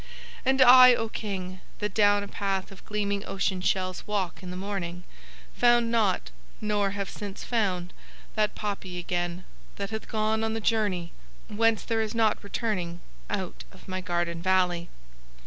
And 0.43 0.63
I, 0.63 0.95
O 0.95 1.09
King, 1.09 1.61
that 1.77 1.93
down 1.93 2.23
a 2.23 2.27
path 2.27 2.71
of 2.71 2.83
gleaming 2.87 3.23
ocean 3.27 3.61
shells 3.61 4.07
walk 4.07 4.41
in 4.41 4.49
the 4.49 4.57
morning, 4.57 5.03
found 5.53 5.91
not, 5.91 6.31
nor 6.59 6.89
have 6.97 7.07
since 7.07 7.43
found, 7.43 7.93
that 8.33 8.55
poppy 8.55 8.97
again, 8.97 9.45
that 9.75 9.91
hath 9.91 10.07
gone 10.07 10.43
on 10.43 10.55
the 10.55 10.59
journey 10.59 11.11
whence 11.49 11.83
there 11.83 12.01
is 12.01 12.15
not 12.15 12.43
returning, 12.43 12.99
out 13.29 13.63
of 13.71 13.87
my 13.87 14.01
garden 14.01 14.41
valley. 14.41 14.89